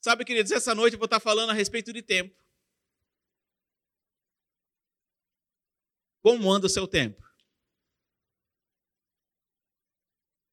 [0.00, 2.34] Sabe, queridos, essa noite eu vou estar falando a respeito de tempo.
[6.22, 7.22] Como anda o seu tempo?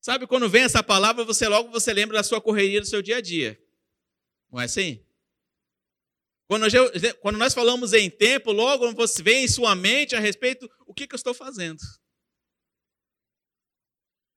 [0.02, 3.18] Sabe, quando vem essa palavra, você logo você lembra da sua correria do seu dia
[3.18, 3.62] a dia.
[4.50, 5.06] Não é assim?
[6.48, 6.66] Quando,
[7.20, 11.06] quando nós falamos em tempo, logo você vem em sua mente a respeito o que,
[11.06, 11.80] que eu estou fazendo.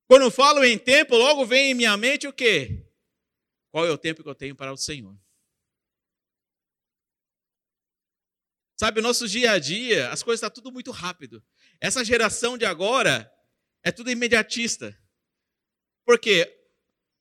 [0.09, 2.85] Quando eu falo em tempo, logo vem em minha mente o quê?
[3.71, 5.17] Qual é o tempo que eu tenho para o Senhor?
[8.77, 11.45] Sabe, o nosso dia a dia, as coisas estão tá tudo muito rápido.
[11.79, 13.31] Essa geração de agora
[13.83, 14.99] é tudo imediatista.
[16.05, 16.51] Porque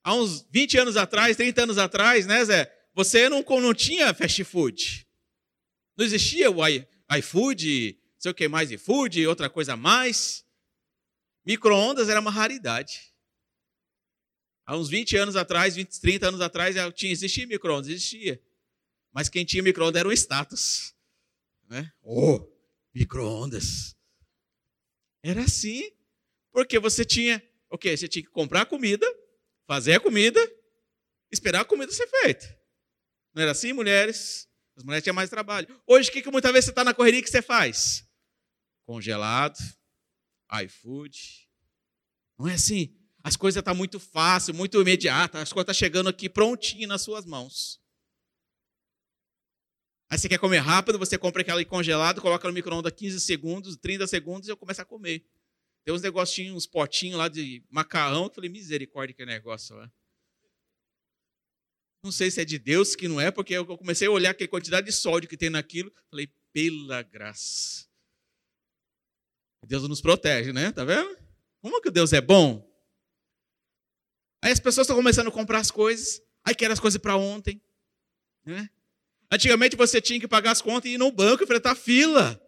[0.03, 2.73] há uns 20 anos atrás, 30 anos atrás, né, Zé?
[2.93, 5.07] Você não, não tinha fast food.
[5.97, 6.65] Não existia o
[7.17, 10.45] iFood, sei o que mais, iFood, outra coisa mais.
[11.45, 13.08] Micro-ondas era uma raridade.
[14.69, 18.39] Há uns 20 anos atrás, 20, 30 anos atrás, tinha, existia micro-ondas, existia.
[19.11, 20.93] Mas quem tinha micro-ondas era um status.
[21.67, 21.91] Né?
[22.03, 22.47] Oh,
[22.93, 23.97] micro-ondas.
[25.23, 25.91] Era assim.
[26.51, 27.97] Porque você tinha o quê?
[27.97, 29.07] Você tinha que comprar comida,
[29.65, 30.39] fazer a comida,
[31.31, 32.45] esperar a comida ser feita.
[33.33, 34.47] Não era assim, mulheres?
[34.75, 35.67] As mulheres tinham mais trabalho.
[35.87, 38.07] Hoje, o que, que muitas vezes você está na correria que você faz?
[38.85, 39.57] Congelado,
[40.63, 41.49] iFood.
[42.37, 42.98] Não é assim?
[43.23, 46.87] As coisas estão tá muito fácil, muito imediata, as coisas estão tá chegando aqui prontinho
[46.87, 47.79] nas suas mãos.
[50.09, 54.07] Aí você quer comer rápido, você compra aquela congelado, coloca no micro-ondas 15 segundos, 30
[54.07, 55.23] segundos e eu começo a comer.
[55.85, 59.91] Tem uns negocinhos, uns potinhos lá de macarrão, que eu falei, misericórdia que negócio lá.
[62.03, 64.49] Não sei se é de Deus, que não é, porque eu comecei a olhar aquela
[64.49, 67.87] quantidade de sódio que tem naquilo, falei, pela graça.
[69.67, 70.71] Deus nos protege, né?
[70.71, 71.17] Tá vendo?
[71.61, 72.68] Como que Deus é bom?
[74.41, 77.61] Aí as pessoas estão começando a comprar as coisas, aí querem as coisas para ontem.
[78.45, 78.69] Né?
[79.31, 82.41] Antigamente você tinha que pagar as contas e ir no banco enfrentar fila.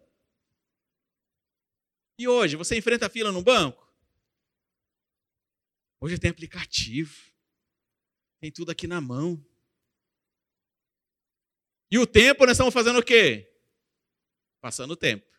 [2.18, 3.82] E hoje, você enfrenta fila no banco?
[6.00, 7.16] Hoje tem aplicativo.
[8.40, 9.44] Tem tudo aqui na mão.
[11.90, 13.52] E o tempo, nós estamos fazendo o quê?
[14.60, 15.30] Passando o tempo.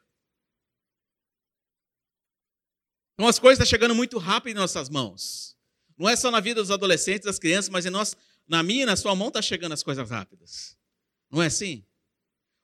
[3.13, 5.57] Então as coisas estão chegando muito rápido em nossas mãos.
[5.97, 8.15] Não é só na vida dos adolescentes, das crianças, mas em nós,
[8.47, 10.77] na minha e na sua mão está chegando as coisas rápidas.
[11.29, 11.85] Não é assim?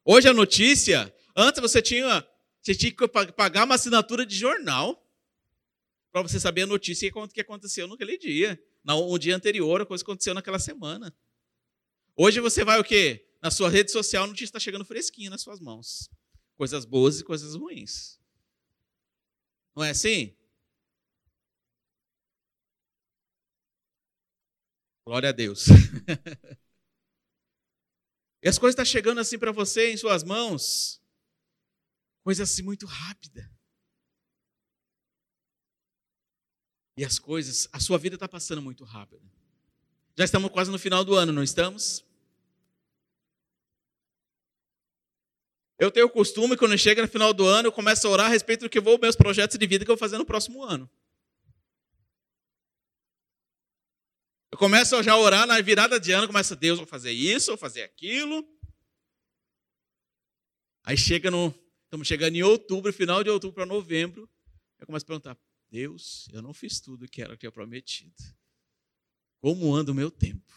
[0.03, 2.25] Hoje a notícia, antes você tinha
[2.61, 5.01] você tinha que pagar uma assinatura de jornal
[6.11, 10.09] para você saber a notícia que aconteceu naquele dia, no dia anterior, a coisa que
[10.09, 11.15] aconteceu naquela semana.
[12.15, 13.25] Hoje você vai o quê?
[13.41, 16.09] Na sua rede social, a notícia está chegando fresquinha nas suas mãos.
[16.57, 18.19] Coisas boas e coisas ruins.
[19.75, 20.35] Não é assim?
[25.09, 25.65] Glória a Deus.
[28.43, 31.01] e as coisas estão tá chegando assim para você em suas mãos
[32.23, 33.51] coisa assim muito rápida.
[36.95, 39.27] E as coisas, a sua vida está passando muito rápido.
[40.15, 42.05] Já estamos quase no final do ano, não estamos?
[45.79, 48.29] Eu tenho o costume, quando chega no final do ano, eu começo a orar a
[48.29, 50.87] respeito do que vou, meus projetos de vida que eu vou fazer no próximo ano.
[54.51, 57.57] Eu começo a já orar na virada de ano, começa, Deus, vou fazer isso, vou
[57.57, 58.47] fazer aquilo.
[60.83, 61.53] Aí chega no
[61.89, 64.29] Estamos chegando em outubro, final de outubro para novembro.
[64.77, 65.37] Eu começo a perguntar:
[65.71, 68.13] Deus, eu não fiz tudo o que era que eu prometido.
[69.41, 70.53] Como anda o meu tempo?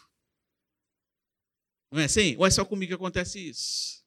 [1.90, 2.36] Não é assim?
[2.36, 4.04] Ou é só comigo que acontece isso?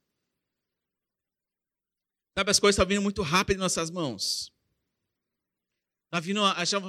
[2.38, 4.54] Sabe, as coisas estão vindo muito rápido em nossas mãos.
[6.06, 6.42] Está vindo,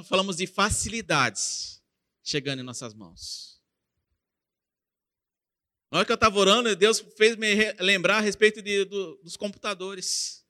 [0.03, 1.76] falamos de facilidades
[2.27, 3.57] chegando em nossas mãos.
[5.89, 9.37] Na hora que eu estava orando, Deus fez me lembrar a respeito de, do, dos
[9.37, 10.45] computadores.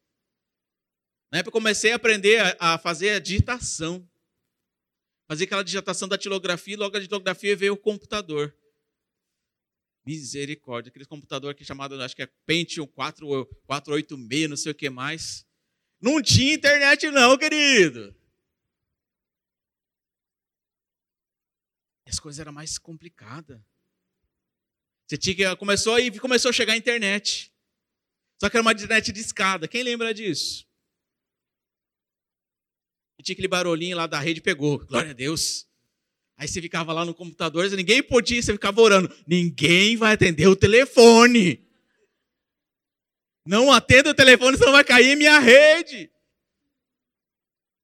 [1.31, 4.09] Na época eu comecei a aprender a, a, fazer a digitação.
[5.27, 8.55] Fazer aquela digitação da tilografia, logo a tilografia veio o computador.
[10.03, 14.89] Misericórdia, aquele computador aqui chamado, acho que é Pentium 4, 486, não sei o que
[14.89, 15.45] mais.
[16.01, 18.16] Não tinha internet não, querido.
[22.09, 23.59] As coisas eram mais complicadas.
[25.05, 27.51] Você tinha que começou aí começou a chegar a internet.
[28.39, 29.67] Só que era uma internet de escada.
[29.67, 30.67] Quem lembra disso?
[33.17, 34.79] E tinha aquele barulhinho lá da rede pegou.
[34.85, 35.67] Glória a Deus.
[36.35, 39.11] Aí você ficava lá no computador, ninguém podia, você ficava orando.
[39.25, 41.65] Ninguém vai atender o telefone.
[43.43, 46.11] Não atenda o telefone, senão vai cair minha rede.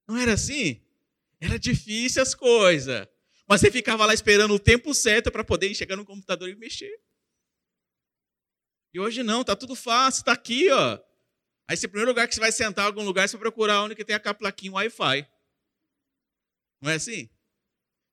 [0.06, 0.80] Não era assim?
[1.40, 3.08] Era difícil as coisas.
[3.46, 6.98] Mas você ficava lá esperando o tempo certo para poder chegar no computador e mexer.
[8.92, 10.98] E hoje não, tá tudo fácil, está aqui, ó.
[11.68, 13.82] Aí, se o primeiro lugar que você vai sentar em algum lugar, você vai procurar
[13.82, 15.28] onde que tem aquela plaquinha Wi-Fi.
[16.80, 17.28] Não é assim?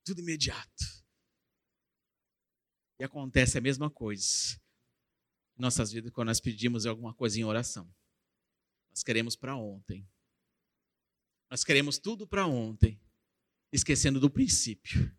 [0.06, 0.84] Tudo imediato.
[3.00, 4.60] E acontece a mesma coisa
[5.58, 7.94] em nossas vidas quando nós pedimos alguma coisa em oração.
[8.90, 10.08] Nós queremos para ontem.
[11.50, 13.00] Nós queremos tudo para ontem,
[13.72, 15.14] esquecendo do princípio.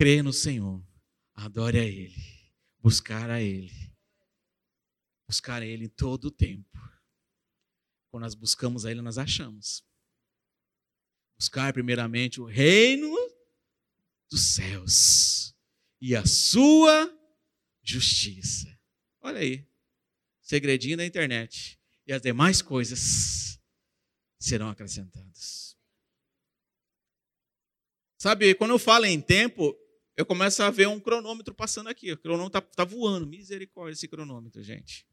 [0.00, 0.82] Crê no Senhor,
[1.34, 2.16] adore a Ele,
[2.78, 3.70] buscar a Ele,
[5.28, 6.78] buscar a Ele todo o tempo.
[8.08, 9.84] Quando nós buscamos a Ele, nós achamos.
[11.36, 13.14] Buscar primeiramente o reino
[14.30, 15.54] dos céus
[16.00, 17.14] e a sua
[17.82, 18.74] justiça.
[19.20, 19.68] Olha aí,
[20.40, 21.78] segredinho da internet.
[22.06, 23.60] E as demais coisas
[24.38, 25.76] serão acrescentadas.
[28.16, 29.76] Sabe, quando eu falo em tempo,
[30.16, 32.12] eu começo a ver um cronômetro passando aqui.
[32.12, 33.26] O cronômetro está tá voando.
[33.26, 35.06] Misericórdia esse cronômetro, gente.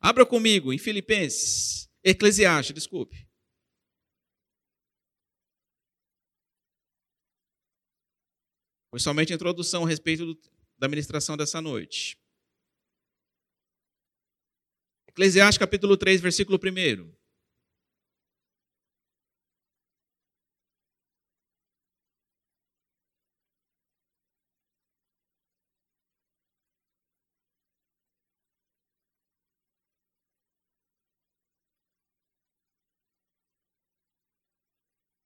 [0.00, 1.90] Abra comigo em Filipenses.
[2.04, 3.28] Eclesiastes, desculpe.
[8.90, 10.40] Foi somente a introdução a respeito do,
[10.76, 12.18] da ministração dessa noite.
[15.08, 17.21] Eclesiastes capítulo 3, versículo 1.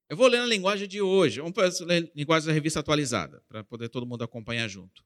[0.08, 1.40] Eu vou ler na linguagem de hoje.
[1.40, 5.04] Vamos ler a linguagem da revista atualizada, para poder todo mundo acompanhar junto.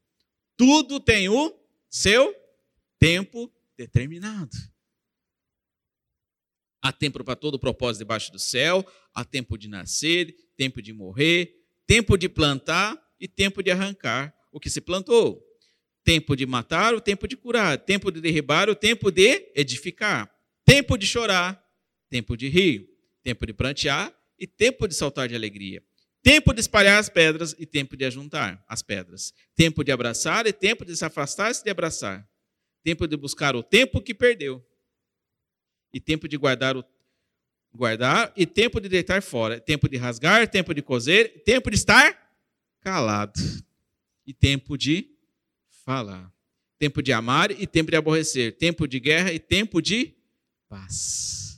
[0.57, 1.59] Tudo tem o
[1.89, 2.35] seu
[2.99, 4.51] tempo determinado.
[6.83, 11.55] Há tempo para todo propósito debaixo do céu, há tempo de nascer, tempo de morrer,
[11.87, 15.47] tempo de plantar e tempo de arrancar o que se plantou.
[16.03, 20.31] Tempo de matar, o tempo de curar, tempo de derribar, o tempo de edificar,
[20.65, 21.63] tempo de chorar,
[22.09, 22.89] tempo de rir,
[23.23, 25.83] tempo de prantear e tempo de saltar de alegria.
[26.23, 29.33] Tempo de espalhar as pedras e tempo de ajuntar as pedras.
[29.55, 32.29] Tempo de abraçar e tempo de se afastar-se de abraçar.
[32.83, 34.65] Tempo de buscar o tempo que perdeu.
[35.93, 36.85] E tempo de guardar o
[37.73, 39.61] guardar e tempo de deitar fora.
[39.61, 42.15] Tempo de rasgar, tempo de coser, tempo de estar
[42.81, 43.41] calado.
[44.27, 45.11] E tempo de
[45.85, 46.31] falar.
[46.79, 48.57] Tempo de amar e tempo de aborrecer.
[48.57, 50.15] Tempo de guerra e tempo de
[50.69, 51.50] paz.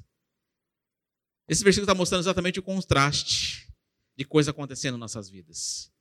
[1.49, 3.73] Esse versículo está mostrando exatamente o contraste
[4.17, 5.93] de coisas acontecendo em nossas vidas.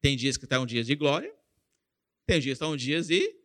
[0.00, 1.34] Tem dias que estão dias de glória,
[2.26, 3.36] tem dias que estão dias de,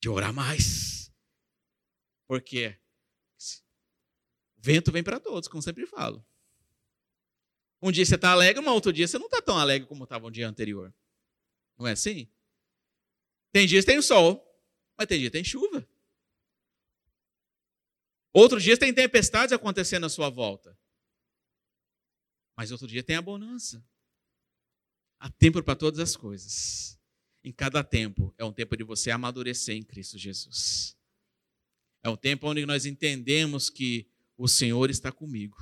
[0.00, 1.12] de orar mais.
[2.28, 2.78] Porque
[4.56, 6.24] o vento vem para todos, como sempre falo.
[7.82, 10.26] Um dia você está alegre, mas outro dia você não está tão alegre como estava
[10.26, 10.94] um dia anterior.
[11.76, 12.30] Não é assim?
[13.50, 14.40] Tem dias que tem sol,
[14.96, 15.86] mas tem dias que tem chuva.
[18.32, 20.78] Outros dias tem tempestades acontecendo à sua volta.
[22.56, 23.84] Mas outro dia tem a bonança.
[25.18, 26.98] Há tempo para todas as coisas.
[27.44, 30.96] Em cada tempo é um tempo de você amadurecer em Cristo Jesus.
[32.02, 35.56] É um tempo onde nós entendemos que o Senhor está comigo.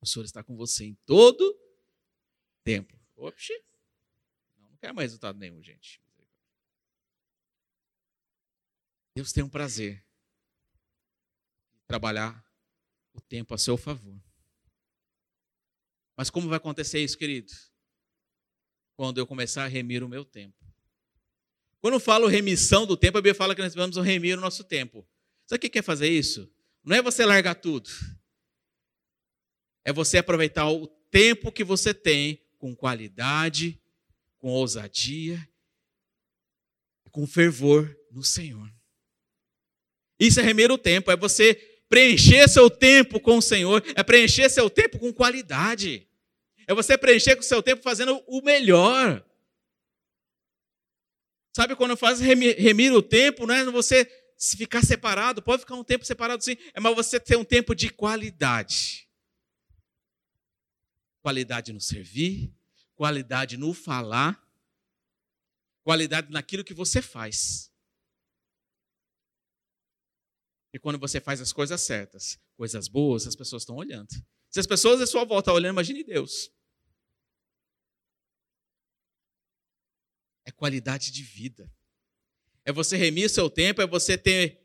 [0.00, 1.58] O Senhor está com você em todo
[2.64, 2.98] tempo.
[4.58, 6.00] Não, não quero mais resultado nenhum, gente.
[9.14, 10.04] Deus tem um prazer
[11.92, 12.42] trabalhar
[13.12, 14.18] o tempo a seu favor.
[16.16, 17.52] Mas como vai acontecer isso, querido?
[18.96, 20.56] Quando eu começar a remir o meu tempo.
[21.82, 24.64] Quando eu falo remissão do tempo, a Bíblia fala que nós vamos remir o nosso
[24.64, 25.06] tempo.
[25.46, 26.50] Sabe o que quer fazer isso?
[26.82, 27.90] Não é você largar tudo.
[29.84, 33.78] É você aproveitar o tempo que você tem com qualidade,
[34.38, 35.46] com ousadia,
[37.10, 38.72] com fervor no Senhor.
[40.18, 44.48] Isso é remir o tempo, é você Preencher seu tempo com o Senhor é preencher
[44.48, 46.08] seu tempo com qualidade.
[46.66, 49.22] É você preencher o seu tempo fazendo o melhor.
[51.54, 54.10] Sabe quando faz remir, remir o tempo, não é você
[54.56, 57.90] ficar separado, pode ficar um tempo separado sim, é mas você ter um tempo de
[57.90, 59.06] qualidade.
[61.20, 62.50] Qualidade no servir,
[62.94, 64.42] qualidade no falar,
[65.82, 67.70] qualidade naquilo que você faz.
[70.72, 74.08] E quando você faz as coisas certas, coisas boas, as pessoas estão olhando.
[74.50, 76.50] Se as pessoas à sua volta estão olhando, imagine Deus.
[80.44, 81.70] É qualidade de vida.
[82.64, 84.60] É você remir o seu tempo, é você ter.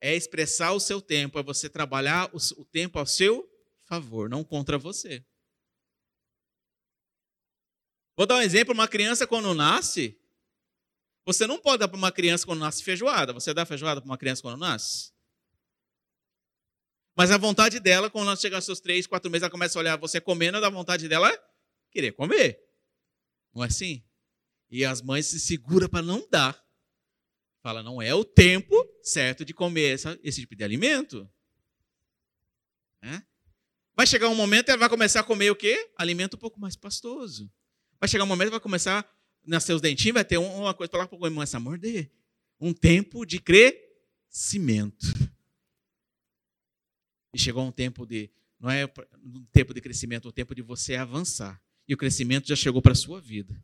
[0.00, 3.50] É expressar o seu tempo, é você trabalhar o tempo ao seu
[3.84, 5.24] favor, não contra você.
[8.16, 10.18] Vou dar um exemplo: uma criança, quando nasce,
[11.26, 13.32] Você não pode dar para uma criança quando nasce feijoada.
[13.32, 15.12] Você dá feijoada para uma criança quando nasce?
[17.16, 19.80] Mas a vontade dela, quando ela chegar aos seus três, quatro meses, ela começa a
[19.80, 21.42] olhar você comendo, a vontade dela é
[21.90, 22.60] querer comer.
[23.54, 24.04] Não é assim?
[24.68, 26.60] E as mães se seguram para não dar.
[27.62, 31.30] Fala, não é o tempo certo de comer essa, esse tipo de alimento.
[33.00, 33.22] É?
[33.96, 35.90] Vai chegar um momento, ela vai começar a comer o quê?
[35.96, 37.50] Alimento um pouco mais pastoso.
[38.00, 39.08] Vai chegar um momento, vai começar
[39.46, 42.10] nascer os dentinhos, vai ter uma coisa para lá para começar a morder.
[42.60, 45.06] Um tempo de crescimento.
[47.32, 48.84] E chegou um tempo de, não é
[49.24, 51.60] um tempo de crescimento, é um tempo de você avançar.
[51.86, 53.54] E o crescimento já chegou para a sua vida.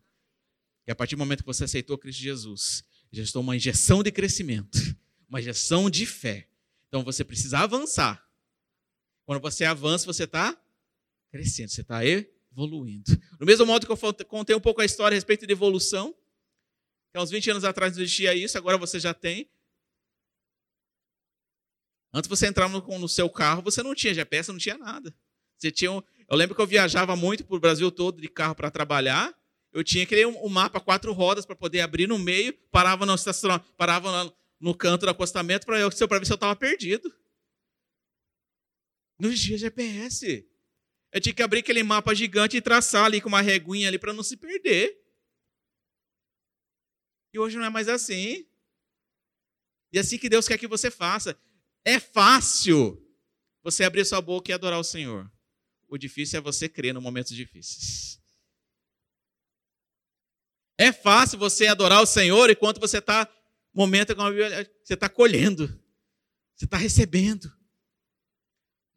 [0.86, 4.10] E a partir do momento que você aceitou Cristo Jesus, já estou uma injeção de
[4.10, 4.78] crescimento,
[5.28, 6.48] uma injeção de fé.
[6.88, 8.28] Então você precisa avançar.
[9.24, 10.60] Quando você avança, você está
[11.30, 12.04] crescendo, você está
[12.52, 13.04] evoluindo.
[13.38, 16.14] Do mesmo modo que eu contei um pouco a história a respeito de evolução,
[17.12, 19.50] que há uns 20 anos atrás não existia isso, agora você já tem.
[22.12, 25.14] Antes você entrava no, no seu carro, você não tinha GPS, não tinha nada.
[25.56, 28.54] Você tinha um, eu lembro que eu viajava muito para o Brasil todo de carro
[28.54, 29.34] para trabalhar.
[29.72, 33.06] Eu tinha que ler um, um mapa quatro rodas para poder abrir no meio, parava
[33.06, 36.02] no estacionamento, parava no, no canto do acostamento para ver se
[36.32, 37.12] eu estava perdido.
[39.18, 40.49] Não existia GPS.
[41.12, 44.12] Eu tinha que abrir aquele mapa gigante e traçar ali com uma reguinha ali para
[44.12, 44.96] não se perder.
[47.32, 48.46] E hoje não é mais assim.
[49.92, 51.38] E é assim que Deus quer que você faça.
[51.84, 53.04] É fácil
[53.62, 55.30] você abrir sua boca e adorar o Senhor.
[55.88, 58.20] O difícil é você crer nos momentos difíceis.
[60.78, 63.28] É fácil você adorar o Senhor enquanto você está
[63.72, 64.14] momento
[64.82, 65.68] você está colhendo,
[66.54, 67.52] você está recebendo.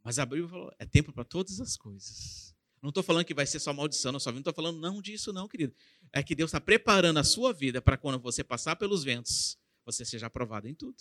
[0.03, 2.53] Mas a Bíblia falou, é tempo para todas as coisas.
[2.81, 5.31] Não estou falando que vai ser só maldição sua vida, não estou falando não disso
[5.31, 5.73] não, querido.
[6.11, 10.03] É que Deus está preparando a sua vida para quando você passar pelos ventos, você
[10.03, 10.97] seja aprovado em tudo.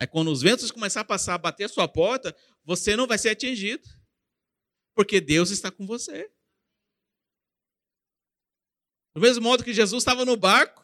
[0.00, 2.34] É quando os ventos começar a passar, a bater a sua porta,
[2.64, 3.86] você não vai ser atingido.
[4.94, 6.30] Porque Deus está com você.
[9.14, 10.82] Do mesmo modo que Jesus estava no barco,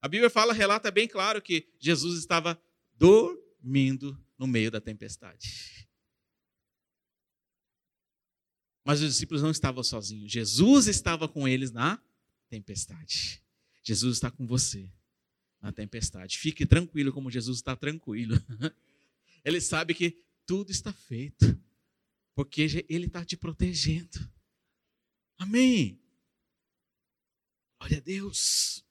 [0.00, 2.60] a Bíblia fala, relata bem claro que Jesus estava
[2.94, 5.88] dormindo no meio da tempestade.
[8.84, 10.30] Mas os discípulos não estavam sozinhos.
[10.30, 12.00] Jesus estava com eles na
[12.48, 13.42] tempestade.
[13.82, 14.88] Jesus está com você
[15.60, 16.38] na tempestade.
[16.38, 18.36] Fique tranquilo, como Jesus está tranquilo.
[19.44, 21.60] Ele sabe que tudo está feito,
[22.34, 24.18] porque Ele está te protegendo.
[25.36, 26.00] Amém.
[27.78, 28.85] Glória a Deus.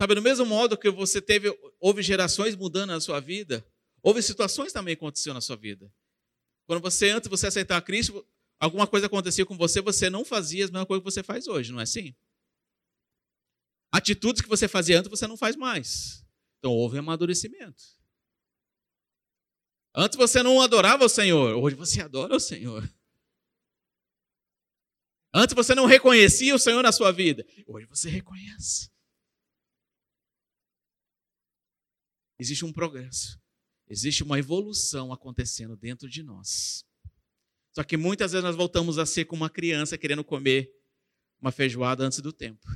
[0.00, 3.62] Sabe, do mesmo modo que você teve, houve gerações mudando na sua vida,
[4.02, 5.92] houve situações também que aconteceram na sua vida.
[6.66, 8.26] Quando você, antes de você aceitar Cristo,
[8.58, 11.70] alguma coisa acontecia com você, você não fazia a mesma coisa que você faz hoje,
[11.70, 12.14] não é assim?
[13.92, 16.24] Atitudes que você fazia antes, você não faz mais.
[16.58, 17.82] Então houve amadurecimento.
[19.94, 22.90] Antes você não adorava o Senhor, hoje você adora o Senhor.
[25.34, 28.89] Antes você não reconhecia o Senhor na sua vida, hoje você reconhece.
[32.40, 33.38] Existe um progresso,
[33.86, 36.86] existe uma evolução acontecendo dentro de nós.
[37.74, 40.72] Só que muitas vezes nós voltamos a ser como uma criança querendo comer
[41.38, 42.66] uma feijoada antes do tempo.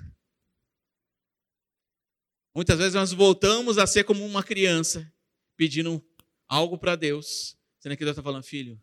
[2.54, 5.10] Muitas vezes nós voltamos a ser como uma criança,
[5.56, 6.04] pedindo
[6.46, 8.78] algo para Deus, sendo que Deus está falando, filho,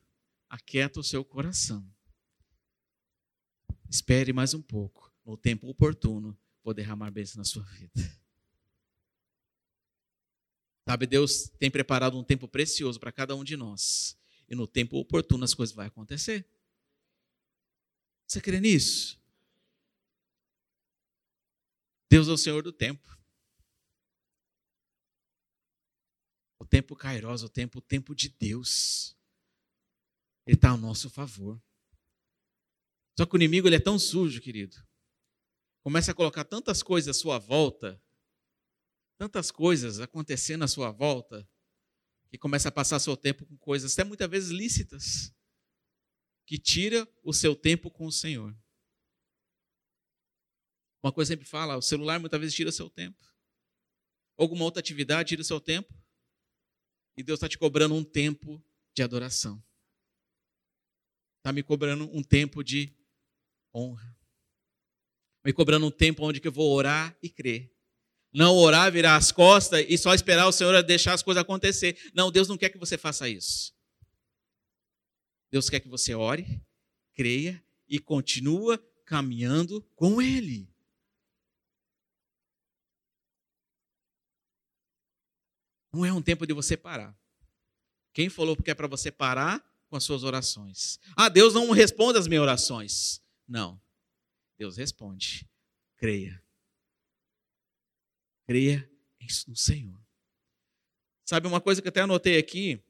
[0.49, 1.87] aquieta o seu coração.
[3.87, 8.20] Espere mais um pouco, no tempo oportuno, vou derramar bênção na sua vida.
[10.91, 14.19] Sabe, Deus tem preparado um tempo precioso para cada um de nós.
[14.49, 16.45] E no tempo oportuno as coisas vão acontecer.
[18.27, 19.17] Você crê nisso?
[22.09, 23.17] Deus é o Senhor do tempo.
[26.59, 29.15] O tempo kairos, o tempo, o tempo de Deus.
[30.45, 31.57] Ele está ao nosso favor.
[33.17, 34.75] Só que o inimigo ele é tão sujo, querido.
[35.83, 37.97] Começa a colocar tantas coisas à sua volta,
[39.21, 41.47] tantas coisas acontecendo à sua volta,
[42.27, 45.31] que começa a passar seu tempo com coisas até muitas vezes lícitas,
[46.43, 48.51] que tira o seu tempo com o Senhor.
[51.03, 53.23] Uma coisa sempre fala, o celular muitas vezes tira seu tempo.
[54.35, 55.93] Alguma outra atividade tira seu tempo.
[57.15, 58.59] E Deus está te cobrando um tempo
[58.91, 59.63] de adoração.
[61.37, 62.91] Está me cobrando um tempo de
[63.71, 64.17] honra.
[65.45, 67.70] Me cobrando um tempo onde eu vou orar e crer.
[68.33, 71.97] Não orar, virar as costas e só esperar o Senhor deixar as coisas acontecer.
[72.13, 73.73] Não, Deus não quer que você faça isso.
[75.51, 76.61] Deus quer que você ore,
[77.13, 80.71] creia e continua caminhando com Ele.
[85.93, 87.13] Não é um tempo de você parar.
[88.13, 90.97] Quem falou que é para você parar com as suas orações?
[91.17, 93.21] Ah, Deus não responde as minhas orações.
[93.45, 93.81] Não.
[94.57, 95.49] Deus responde.
[95.97, 96.40] Creia.
[98.51, 98.85] Creia
[99.47, 99.97] no Senhor.
[101.25, 102.83] Sabe uma coisa que eu até anotei aqui?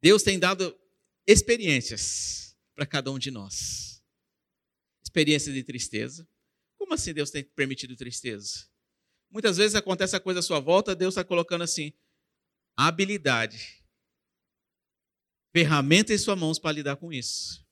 [0.00, 0.78] Deus tem dado
[1.26, 4.00] experiências para cada um de nós.
[5.04, 6.24] Experiências de tristeza.
[6.78, 8.70] Como assim Deus tem permitido tristeza?
[9.28, 11.92] Muitas vezes acontece a coisa à sua volta, Deus está colocando assim,
[12.76, 13.84] habilidade,
[15.52, 17.66] ferramenta em suas mãos para lidar com isso.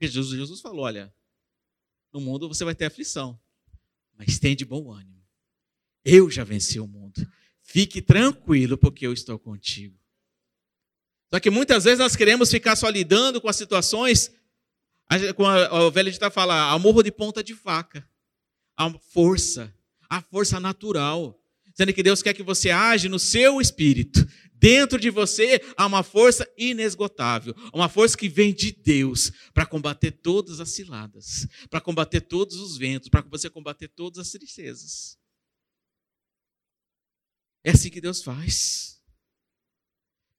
[0.00, 1.12] Jesus, Jesus falou: olha,
[2.12, 3.38] no mundo você vai ter aflição,
[4.16, 5.22] mas tem de bom ânimo.
[6.04, 7.26] Eu já venci o mundo.
[7.62, 9.98] Fique tranquilo, porque eu estou contigo.
[11.32, 14.30] Só que muitas vezes nós queremos ficar só lidando com as situações,
[15.34, 18.08] como a, velha está falando, a morro de ponta de faca.
[18.76, 19.74] A força,
[20.08, 21.38] a força natural.
[21.74, 24.26] Sendo que Deus quer que você age no seu espírito.
[24.58, 30.10] Dentro de você há uma força inesgotável, uma força que vem de Deus para combater
[30.10, 35.18] todas as ciladas, para combater todos os ventos, para você combater todas as tristezas.
[37.62, 39.02] É assim que Deus faz.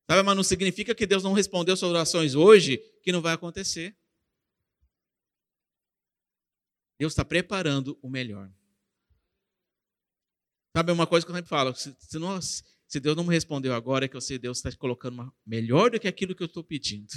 [0.10, 3.96] Sabe, mas não significa que Deus não respondeu suas orações hoje, que não vai acontecer.
[6.98, 8.52] Deus está preparando o melhor.
[10.76, 11.76] Sabe uma coisa que eu sempre falo?
[11.76, 14.60] Se, se, nós, se Deus não me respondeu agora, é que eu sei que Deus
[14.60, 17.12] está colocando uma, melhor do que aquilo que eu estou pedindo.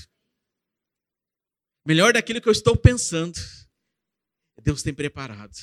[1.86, 3.38] Melhor daquilo que eu estou pensando.
[4.62, 5.56] Deus tem preparado.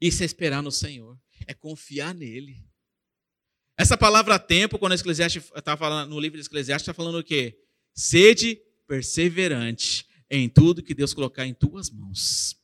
[0.00, 1.18] Isso é esperar no Senhor.
[1.46, 2.62] É confiar nele.
[3.76, 7.58] Essa palavra tempo, quando Eclesiastes está falando no livro de Eclesiastes, está falando o quê?
[7.94, 12.56] Sede perseverante em tudo que Deus colocar em tuas mãos.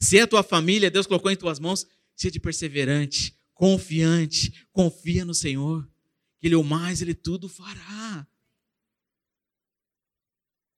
[0.00, 5.34] Se é a tua família, Deus colocou em tuas mãos, seja perseverante, confiante, confia no
[5.34, 5.88] Senhor,
[6.38, 8.26] que Ele o mais, Ele tudo fará.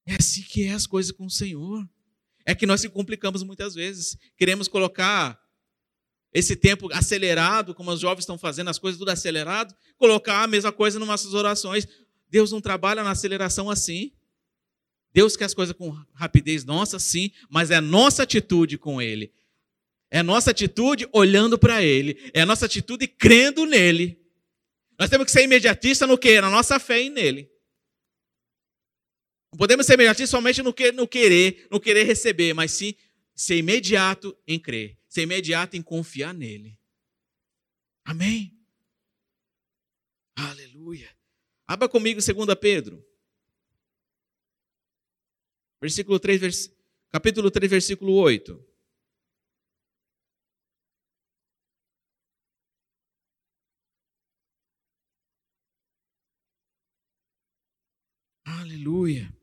[0.07, 1.87] É assim que é as coisas com o Senhor.
[2.47, 4.17] É que nós se complicamos muitas vezes.
[4.39, 5.39] Queremos colocar
[6.33, 10.73] esse tempo acelerado, como os jovens estão fazendo, as coisas tudo acelerado, colocar a mesma
[10.73, 11.87] coisa nas nossas orações.
[12.31, 14.13] Deus não trabalha na aceleração assim.
[15.13, 19.33] Deus quer as coisas com rapidez nossa, sim, mas é a nossa atitude com Ele.
[20.11, 22.31] É nossa atitude olhando para Ele.
[22.33, 24.21] É a nossa atitude crendo nele.
[24.99, 26.41] Nós temos que ser imediatista no que?
[26.41, 27.51] Na nossa fé em nele.
[29.53, 32.95] Não podemos ser imediatistas somente no, que, no querer, no querer receber, mas sim
[33.35, 36.79] ser imediato em crer ser imediato em confiar nele.
[38.05, 38.57] Amém?
[40.37, 41.11] Aleluia.
[41.67, 43.05] Abra comigo 2 Pedro.
[45.81, 46.77] Versículo 3, vers...
[47.11, 48.68] capítulo 3, versículo 8.
[58.79, 59.37] Aleluia.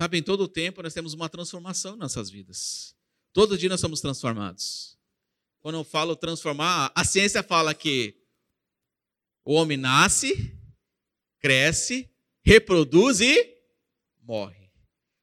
[0.00, 2.96] Sabe, em todo o tempo nós temos uma transformação em nossas vidas.
[3.32, 4.96] Todo dia nós somos transformados.
[5.58, 8.16] Quando eu falo transformar, a ciência fala que
[9.44, 10.56] o homem nasce,
[11.40, 12.08] cresce,
[12.44, 13.58] reproduz e
[14.20, 14.70] morre.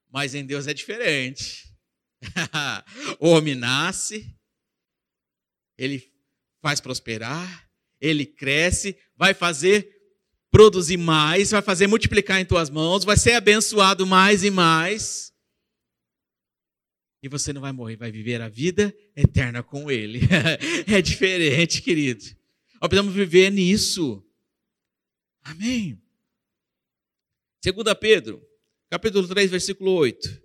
[0.09, 1.73] Mas em Deus é diferente.
[3.21, 4.37] o homem nasce,
[5.77, 6.13] ele
[6.61, 7.69] faz prosperar,
[8.01, 9.99] ele cresce, vai fazer
[10.49, 15.33] produzir mais, vai fazer multiplicar em tuas mãos, vai ser abençoado mais e mais.
[17.21, 20.21] E você não vai morrer, vai viver a vida eterna com Ele.
[20.87, 22.23] é diferente, querido.
[22.81, 24.23] Nós precisamos viver nisso.
[25.43, 26.01] Amém.
[27.61, 28.41] 2 Pedro,
[28.89, 30.41] capítulo 3, versículo 8.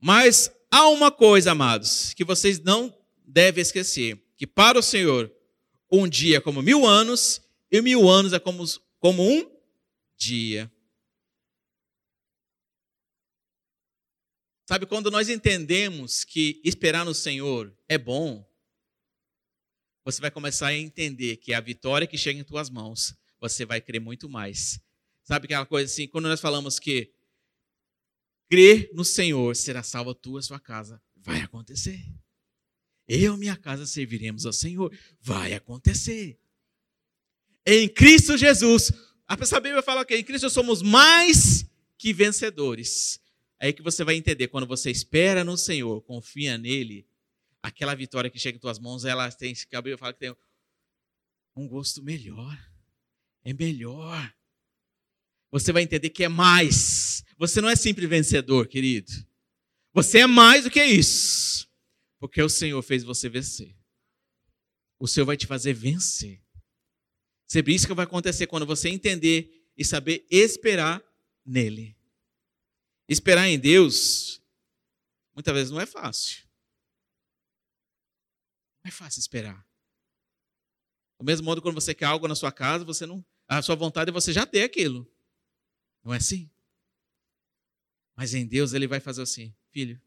[0.00, 5.32] Mas há uma coisa, amados, que vocês não devem esquecer: que para o Senhor,
[5.90, 8.64] um dia como mil anos, e mil anos é como
[8.98, 9.50] como um
[10.16, 10.70] dia.
[14.68, 18.44] Sabe, quando nós entendemos que esperar no Senhor é bom,
[20.04, 23.80] você vai começar a entender que a vitória que chega em tuas mãos, você vai
[23.80, 24.80] crer muito mais.
[25.22, 27.12] Sabe aquela coisa assim, quando nós falamos que
[28.48, 32.00] crer no Senhor será salva tua sua casa, vai acontecer.
[33.06, 36.38] Eu e minha casa serviremos ao Senhor, vai acontecer.
[37.66, 38.92] Em Cristo Jesus.
[39.26, 41.66] A Bíblia fala que em Cristo somos mais
[41.98, 43.20] que vencedores.
[43.58, 47.06] É aí que você vai entender, quando você espera no Senhor, confia nele,
[47.62, 50.36] aquela vitória que chega em tuas mãos, ela tem, a Bíblia fala que tem
[51.56, 52.56] um gosto melhor.
[53.42, 54.32] É melhor.
[55.50, 57.24] Você vai entender que é mais.
[57.38, 59.10] Você não é sempre vencedor, querido.
[59.92, 61.68] Você é mais do que isso.
[62.18, 63.74] Porque o Senhor fez você vencer.
[64.98, 66.45] O Senhor vai te fazer vencer.
[67.46, 71.02] Sempre isso que vai acontecer quando você entender e saber esperar
[71.44, 71.96] nele.
[73.08, 74.42] Esperar em Deus,
[75.32, 76.44] muitas vezes não é fácil.
[78.82, 79.64] Não é fácil esperar.
[81.18, 84.10] Do mesmo modo, quando você quer algo na sua casa, você não, a sua vontade
[84.10, 85.08] é você já ter aquilo.
[86.02, 86.50] Não é assim?
[88.16, 90.00] Mas em Deus ele vai fazer assim, filho,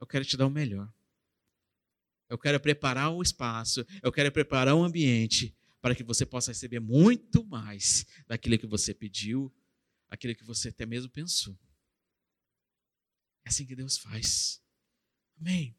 [0.00, 0.92] eu quero te dar o melhor.
[2.28, 6.80] Eu quero preparar o espaço, eu quero preparar o ambiente para que você possa receber
[6.80, 9.54] muito mais daquilo que você pediu,
[10.08, 11.54] aquilo que você até mesmo pensou.
[13.44, 14.62] É assim que Deus faz.
[15.38, 15.76] Amém.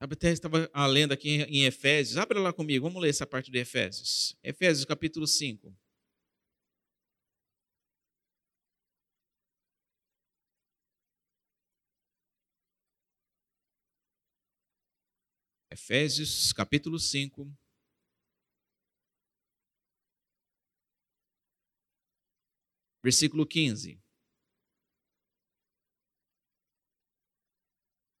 [0.00, 2.16] Até estava lendo aqui em Efésios.
[2.16, 4.38] Abra lá comigo, vamos ler essa parte de Efésios.
[4.42, 5.70] Efésios capítulo 5.
[15.80, 17.48] Efésios capítulo 5.
[23.02, 23.98] Versículo 15.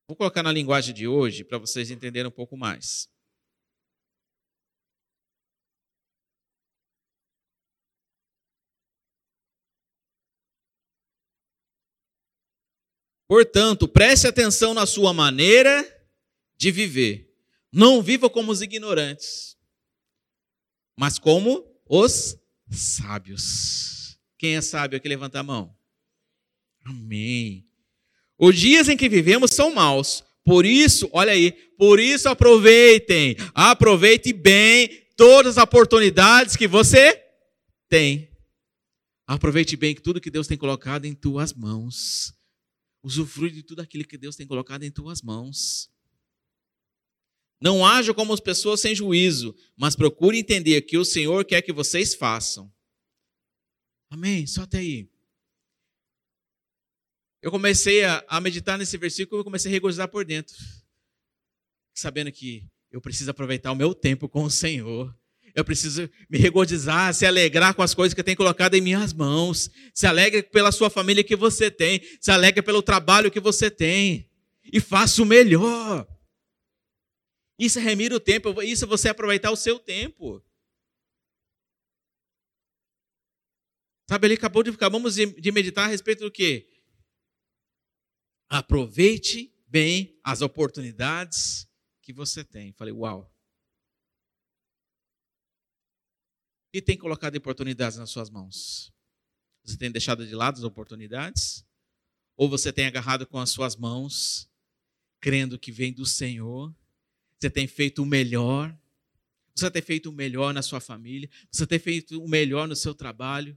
[0.08, 3.10] Vou colocar na linguagem de hoje para vocês entenderem um pouco mais.
[13.26, 15.84] Portanto, preste atenção na sua maneira
[16.56, 17.27] de viver.
[17.72, 19.56] Não viva como os ignorantes,
[20.96, 22.36] mas como os
[22.70, 24.18] sábios.
[24.38, 25.76] Quem é sábio aqui levanta a mão.
[26.84, 27.66] Amém.
[28.38, 30.24] Os dias em que vivemos são maus.
[30.44, 37.22] Por isso, olha aí, por isso aproveitem, aproveite bem todas as oportunidades que você
[37.88, 38.30] tem.
[39.26, 42.32] Aproveite bem tudo que Deus tem colocado em tuas mãos.
[43.02, 45.90] Usufrui de tudo aquilo que Deus tem colocado em tuas mãos.
[47.60, 51.72] Não haja como as pessoas sem juízo, mas procure entender que o Senhor quer que
[51.72, 52.72] vocês façam.
[54.10, 54.46] Amém?
[54.46, 55.08] Só até aí
[57.40, 60.56] eu comecei a, a meditar nesse versículo e comecei a regozijar por dentro,
[61.94, 65.14] sabendo que eu preciso aproveitar o meu tempo com o Senhor.
[65.54, 69.70] Eu preciso me regozijar, se alegrar com as coisas que tem colocado em minhas mãos.
[69.94, 72.00] Se alegre pela sua família que você tem.
[72.20, 74.28] Se alegre pelo trabalho que você tem.
[74.72, 76.06] E faça o melhor.
[77.58, 78.62] Isso é remir o tempo.
[78.62, 80.42] Isso é você aproveitar o seu tempo.
[84.08, 86.70] Sabe, ele acabou de acabamos de meditar a respeito do quê?
[88.48, 91.68] Aproveite bem as oportunidades
[92.00, 92.72] que você tem.
[92.72, 93.30] Falei, uau.
[96.72, 98.92] E tem colocado oportunidades nas suas mãos?
[99.64, 101.66] Você tem deixado de lado as oportunidades?
[102.34, 104.48] Ou você tem agarrado com as suas mãos,
[105.20, 106.74] crendo que vem do Senhor?
[107.38, 108.76] Você tem feito o melhor?
[109.54, 111.28] Você tem feito o melhor na sua família?
[111.50, 113.56] Você tem feito o melhor no seu trabalho?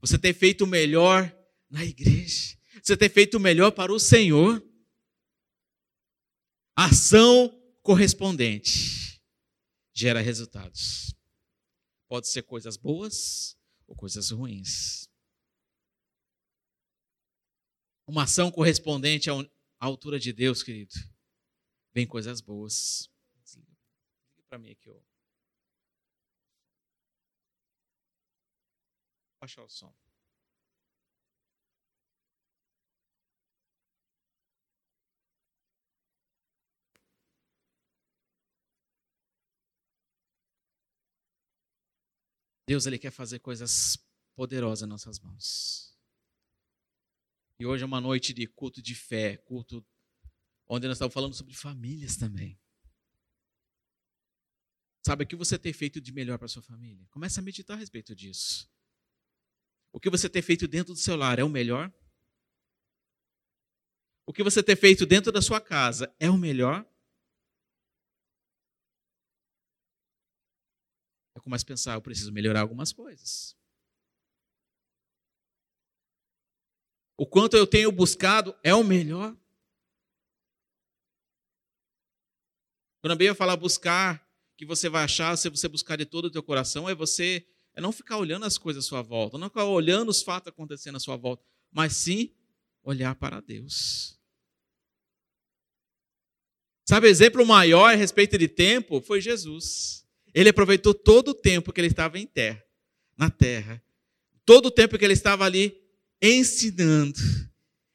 [0.00, 1.34] Você tem feito o melhor
[1.68, 2.58] na igreja?
[2.82, 4.64] você ter feito o melhor para o Senhor.
[6.74, 7.50] Ação
[7.82, 9.20] correspondente
[9.92, 11.14] gera resultados.
[12.08, 15.08] Pode ser coisas boas ou coisas ruins.
[18.06, 19.34] Uma ação correspondente à
[19.78, 20.94] altura de Deus, querido,
[21.92, 23.10] vem coisas boas.
[23.56, 25.00] Liga para mim aqui, ó.
[29.40, 29.94] Baixar o som.
[42.70, 43.98] Deus ele quer fazer coisas
[44.36, 45.92] poderosas nas nossas mãos.
[47.58, 49.84] E hoje é uma noite de culto de fé, culto
[50.72, 52.56] onde nós estamos falando sobre famílias também.
[55.04, 57.04] Sabe o que você tem feito de melhor para sua família?
[57.10, 58.70] Comece a meditar a respeito disso.
[59.92, 61.92] O que você tem feito dentro do seu lar é o melhor?
[64.24, 66.86] O que você tem feito dentro da sua casa é o melhor?
[71.34, 73.56] eu começo a pensar, eu preciso melhorar algumas coisas.
[77.16, 79.34] O quanto eu tenho buscado é o melhor.
[83.00, 84.24] Quando a Bíblia fala buscar,
[84.56, 87.80] que você vai achar, se você buscar de todo o teu coração, é você é
[87.80, 91.00] não ficar olhando as coisas à sua volta, não ficar olhando os fatos acontecendo à
[91.00, 92.34] sua volta, mas sim
[92.82, 94.18] olhar para Deus.
[96.86, 100.04] Sabe, o exemplo maior a respeito de tempo foi Jesus.
[100.34, 102.62] Ele aproveitou todo o tempo que ele estava em terra,
[103.16, 103.82] na terra.
[104.44, 105.80] Todo o tempo que ele estava ali
[106.20, 107.18] ensinando.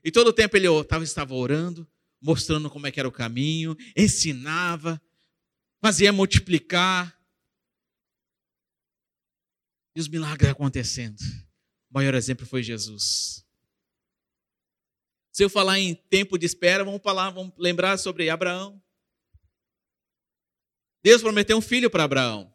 [0.04, 0.68] E todo o tempo ele
[1.04, 1.88] estava orando,
[2.26, 5.00] mostrando como é que era o caminho, ensinava,
[5.80, 7.16] fazia multiplicar.
[9.96, 11.20] E os milagres acontecendo.
[11.88, 13.46] O maior exemplo foi Jesus.
[15.32, 18.82] Se eu falar em tempo de espera, vamos falar, vamos lembrar sobre Abraão.
[21.04, 22.52] Deus prometeu um filho para Abraão.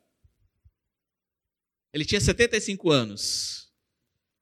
[1.92, 3.72] Ele tinha 75 anos,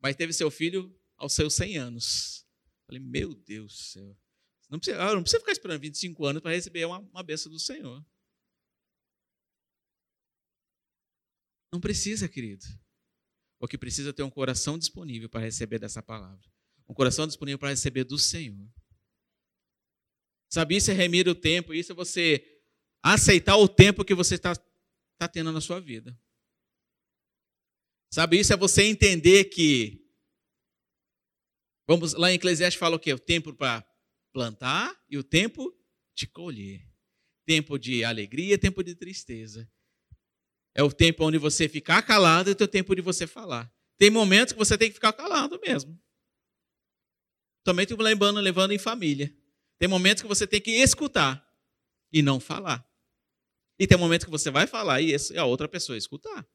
[0.01, 2.47] mas teve seu filho aos seus 100 anos.
[2.87, 4.28] Falei, meu Deus do céu.
[4.69, 7.59] Não precisa, ah, não precisa ficar esperando 25 anos para receber uma, uma benção do
[7.59, 8.05] Senhor.
[11.73, 12.65] Não precisa, querido.
[13.61, 16.47] O que precisa é ter um coração disponível para receber dessa palavra.
[16.89, 18.69] Um coração disponível para receber do Senhor.
[20.51, 22.43] Sabe, isso é remir o tempo, isso é você
[23.03, 24.55] aceitar o tempo que você está
[25.19, 26.19] tá tendo na sua vida.
[28.11, 30.07] Sabe, isso é você entender que.
[31.87, 33.13] Vamos lá em Eclesiastes fala o quê?
[33.13, 33.87] O tempo para
[34.33, 35.77] plantar e o tempo
[36.15, 36.87] de colher.
[37.45, 39.71] Tempo de alegria, tempo de tristeza.
[40.75, 43.73] É o tempo onde você ficar calado e o tempo de você falar.
[43.97, 46.01] Tem momentos que você tem que ficar calado mesmo.
[47.65, 49.35] Também estou lembrando, levando em família.
[49.79, 51.45] Tem momentos que você tem que escutar
[52.13, 52.89] e não falar.
[53.79, 56.47] E tem momentos que você vai falar e a outra pessoa escutar.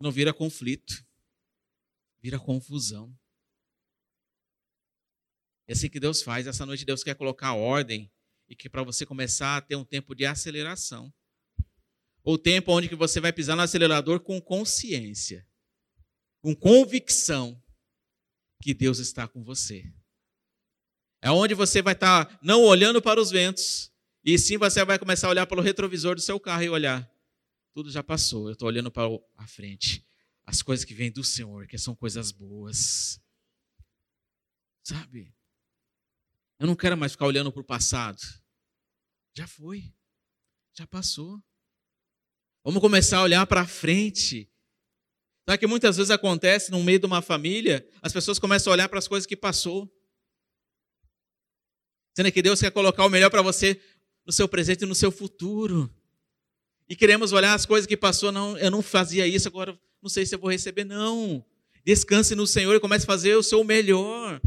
[0.00, 1.04] Não vira conflito,
[2.20, 3.16] vira confusão.
[5.68, 6.46] É assim que Deus faz.
[6.46, 8.10] Essa noite Deus quer colocar ordem
[8.48, 11.12] e que para você começar a ter um tempo de aceleração.
[12.22, 15.46] O tempo onde que você vai pisar no acelerador com consciência,
[16.40, 17.62] com convicção
[18.62, 19.84] que Deus está com você.
[21.22, 23.92] É onde você vai estar tá não olhando para os ventos,
[24.24, 27.08] e sim você vai começar a olhar pelo retrovisor do seu carro e olhar.
[27.72, 30.04] Tudo já passou, eu estou olhando para a frente.
[30.44, 33.20] As coisas que vêm do Senhor, que são coisas boas.
[34.82, 35.35] Sabe?
[36.58, 38.20] Eu não quero mais ficar olhando para o passado.
[39.36, 39.92] Já foi.
[40.74, 41.42] Já passou.
[42.64, 44.50] Vamos começar a olhar para frente.
[45.48, 48.88] Sabe que muitas vezes acontece no meio de uma família, as pessoas começam a olhar
[48.88, 49.88] para as coisas que passou.
[52.16, 53.80] Sendo que Deus quer colocar o melhor para você
[54.26, 55.88] no seu presente e no seu futuro.
[56.88, 60.26] E queremos olhar as coisas que passou, não, eu não fazia isso, agora não sei
[60.26, 61.44] se eu vou receber, não.
[61.84, 64.40] Descanse no Senhor e comece a fazer o seu melhor.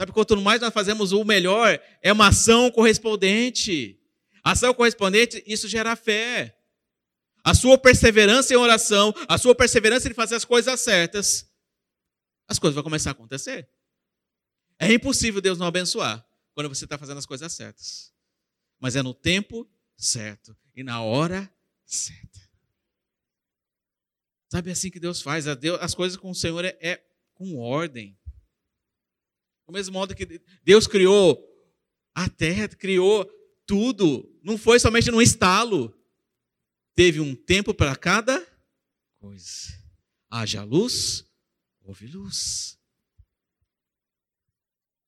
[0.00, 4.00] Sabe, quanto mais nós fazemos o melhor, é uma ação correspondente.
[4.42, 6.58] Ação correspondente, isso gera fé.
[7.44, 11.52] A sua perseverança em oração, a sua perseverança em fazer as coisas certas,
[12.48, 13.68] as coisas vão começar a acontecer.
[14.78, 18.10] É impossível Deus não abençoar quando você está fazendo as coisas certas.
[18.78, 21.52] Mas é no tempo certo e na hora
[21.84, 22.40] certa.
[24.50, 25.44] Sabe é assim que Deus faz?
[25.46, 28.18] As coisas com o Senhor é, é com ordem.
[29.70, 31.48] Do mesmo modo que Deus criou
[32.12, 33.24] a terra, criou
[33.64, 35.96] tudo, não foi somente num estalo.
[36.92, 38.44] Teve um tempo para cada
[39.20, 39.72] coisa.
[40.28, 41.24] Haja luz,
[41.84, 42.76] houve luz.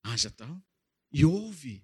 [0.01, 0.63] Haja tal,
[1.11, 1.83] e houve.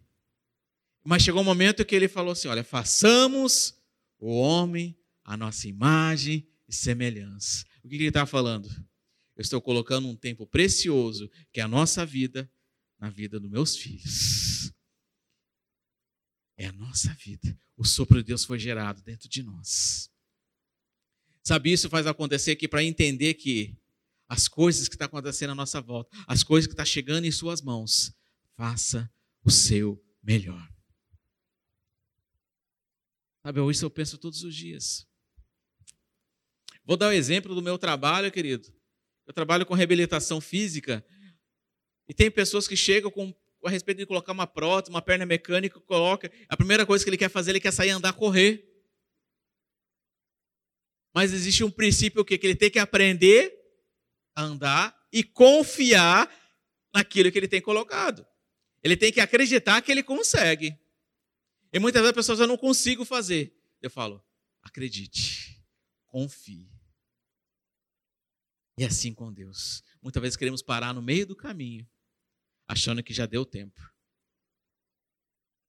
[1.04, 3.78] Mas chegou um momento que ele falou assim: olha, façamos
[4.18, 7.66] o homem a nossa imagem e semelhança.
[7.84, 8.70] O que ele está falando?
[9.36, 12.50] Eu estou colocando um tempo precioso, que é a nossa vida,
[13.00, 14.72] na vida dos meus filhos.
[16.58, 17.58] É a nossa vida.
[17.78, 20.12] O sopro de Deus foi gerado dentro de nós.
[21.42, 23.78] Sabe, isso faz acontecer aqui para entender que
[24.28, 27.26] as coisas que estão tá acontecendo à nossa volta, as coisas que estão tá chegando
[27.26, 28.14] em suas mãos,
[28.56, 29.10] faça
[29.44, 30.70] o seu melhor.
[33.42, 35.08] Sabe, isso eu penso todos os dias.
[36.84, 38.72] Vou dar o um exemplo do meu trabalho, querido.
[39.26, 41.06] Eu trabalho com reabilitação física
[42.10, 43.32] e tem pessoas que chegam com
[43.64, 46.32] a respeito de colocar uma prótese, uma perna mecânica, coloca.
[46.48, 48.68] A primeira coisa que ele quer fazer, ele quer sair andar, correr.
[51.14, 53.56] Mas existe um princípio que ele tem que aprender
[54.36, 56.28] a andar e confiar
[56.92, 58.26] naquilo que ele tem colocado.
[58.82, 60.76] Ele tem que acreditar que ele consegue.
[61.72, 63.56] E muitas vezes as pessoas eu não consigo fazer.
[63.84, 64.24] Eu falo,
[64.64, 65.64] acredite,
[66.08, 66.72] confie.
[68.80, 69.84] E assim com Deus.
[70.02, 71.88] Muitas vezes queremos parar no meio do caminho
[72.70, 73.82] achando que já deu tempo.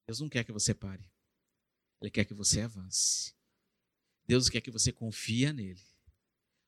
[0.06, 1.02] Deus não quer que você pare.
[2.02, 3.34] Ele quer que você avance.
[4.26, 5.80] Deus quer que você confie nele.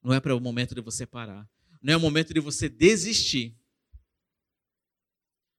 [0.03, 1.47] Não é para o momento de você parar.
[1.83, 3.55] Não é o momento de você desistir.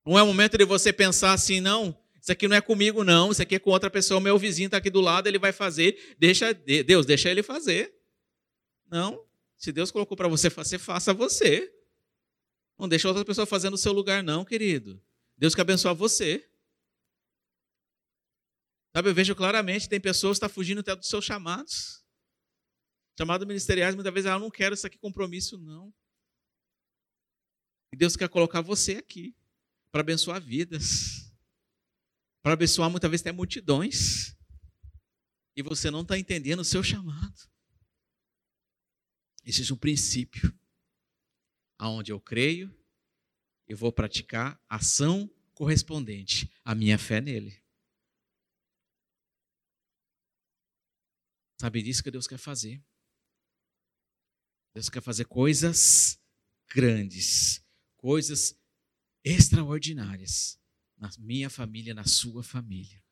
[0.03, 3.31] Não é o momento de você pensar assim, não, isso aqui não é comigo, não,
[3.31, 6.17] isso aqui é com outra pessoa, meu vizinho está aqui do lado, ele vai fazer,
[6.19, 7.95] deixa, Deus, deixa ele fazer.
[8.89, 9.25] Não,
[9.57, 11.73] se Deus colocou para você fazer, faça você.
[12.77, 15.01] Não deixa outra pessoa fazer no seu lugar, não, querido.
[15.37, 16.49] Deus quer abençoar você.
[18.95, 22.03] Sabe, eu vejo claramente, tem pessoas que estão tá fugindo até dos seus chamados.
[23.17, 25.93] Chamados ministeriais, muitas vezes, ah, eu não quero isso aqui compromisso, não.
[27.91, 29.35] E Deus quer colocar você aqui
[29.91, 31.31] para abençoar vidas.
[32.41, 34.35] Para abençoar muitas vezes até multidões.
[35.55, 37.39] E você não está entendendo o seu chamado.
[39.45, 40.53] Esse é um princípio.
[41.83, 42.73] Aonde eu creio,
[43.67, 47.61] eu vou praticar ação correspondente à minha fé nele.
[51.59, 52.81] Sabe disso que Deus quer fazer?
[54.73, 56.17] Deus quer fazer coisas
[56.73, 57.61] grandes,
[57.97, 58.57] coisas
[59.21, 60.57] extraordinárias
[60.95, 63.03] na minha família, na sua família.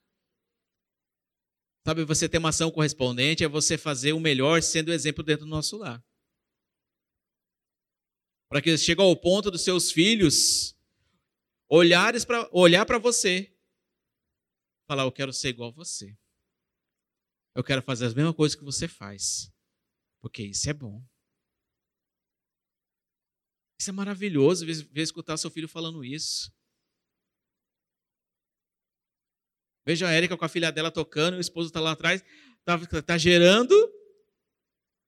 [1.86, 5.50] Sabe, você ter uma ação correspondente é você fazer o melhor sendo exemplo dentro do
[5.50, 6.02] nosso lar.
[8.52, 10.78] Para que chegue ao ponto dos seus filhos
[11.70, 13.50] olhares para olhar para você,
[14.86, 16.14] falar eu quero ser igual a você.
[17.56, 19.50] Eu quero fazer as mesmas coisas que você faz.
[20.20, 21.02] Porque isso é bom.
[23.80, 26.54] Isso é maravilhoso ver, escutar seu filho falando isso.
[29.86, 32.22] Veja a Érica com a filha dela tocando, o esposo está lá atrás,
[32.60, 33.74] está tá gerando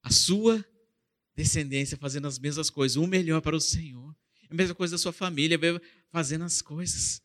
[0.02, 0.64] a sua
[1.36, 4.16] descendência fazendo as mesmas coisas, o melhor para o Senhor.
[4.50, 5.60] A mesma coisa da sua família,
[6.12, 7.22] fazendo as coisas.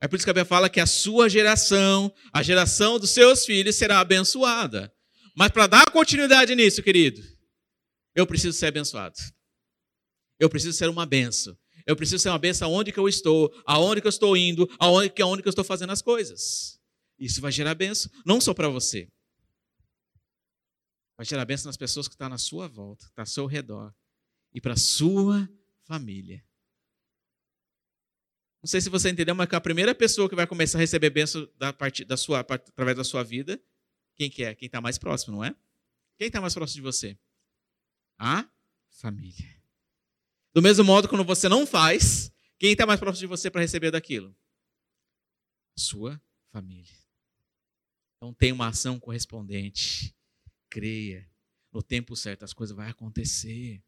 [0.00, 3.44] É por isso que a Bíblia fala que a sua geração, a geração dos seus
[3.44, 4.92] filhos será abençoada.
[5.36, 7.20] Mas para dar continuidade nisso, querido,
[8.14, 9.16] eu preciso ser abençoado.
[10.38, 11.56] Eu preciso ser uma benção.
[11.84, 15.10] Eu preciso ser uma benção aonde que eu estou, aonde que eu estou indo, aonde
[15.10, 16.78] que, aonde que eu estou fazendo as coisas.
[17.18, 19.08] Isso vai gerar benção, não só para você.
[21.18, 23.92] Vai gerar benção nas pessoas que estão na sua volta, que estão ao seu redor.
[24.54, 25.50] E para a sua
[25.82, 26.44] família.
[28.62, 31.48] Não sei se você entendeu, mas a primeira pessoa que vai começar a receber bênção
[31.56, 33.60] da parte, da sua, através da sua vida,
[34.14, 34.54] quem que é?
[34.54, 35.54] Quem está mais próximo, não é?
[36.16, 37.18] Quem está mais próximo de você?
[38.16, 38.48] A
[38.88, 39.60] família.
[40.54, 43.90] Do mesmo modo, quando você não faz, quem está mais próximo de você para receber
[43.90, 44.36] daquilo?
[45.76, 46.20] Sua
[46.52, 46.96] família.
[48.16, 50.16] Então tem uma ação correspondente.
[50.68, 51.26] Creia.
[51.72, 53.82] No tempo certo as coisas vão acontecer.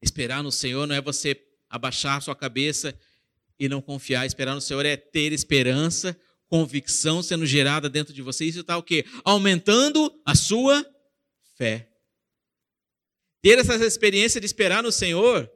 [0.00, 2.98] Esperar no Senhor não é você abaixar sua cabeça
[3.58, 4.26] e não confiar.
[4.26, 8.44] Esperar no Senhor é ter esperança, convicção sendo gerada dentro de você.
[8.44, 9.04] Isso está o quê?
[9.24, 10.84] Aumentando a sua
[11.56, 11.90] fé.
[13.42, 15.50] Ter essa experiência de esperar no Senhor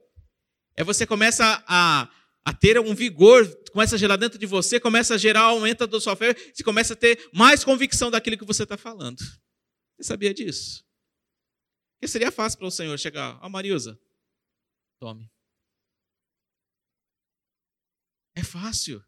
[0.76, 2.09] é você começa a,
[2.44, 6.00] a ter um vigor, começa a gerar dentro de você, começa a gerar aumento da
[6.00, 9.18] sua fé, você começa a ter mais convicção daquilo que você está falando.
[10.03, 10.85] Você sabia disso?
[11.95, 13.97] Porque seria fácil para o Senhor chegar, ó oh, Marilza,
[14.99, 15.31] tome.
[18.35, 19.01] É fácil.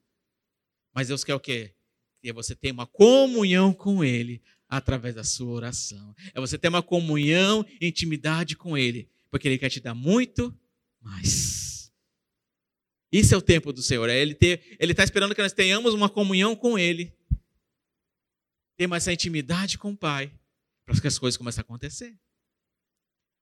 [0.94, 1.74] Mas Deus quer o quê?
[2.22, 6.14] Que você tenha uma comunhão com Ele através da sua oração.
[6.32, 10.56] É você ter uma comunhão, intimidade com Ele, porque Ele quer te dar muito
[11.00, 11.92] mais.
[13.10, 14.08] Isso é o tempo do Senhor.
[14.08, 14.38] É Ele
[14.78, 17.12] está esperando que nós tenhamos uma comunhão com Ele,
[18.76, 20.32] ter mais essa intimidade com o Pai,
[20.84, 22.18] para que as coisas comecem a acontecer.